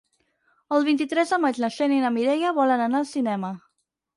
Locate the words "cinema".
3.15-3.53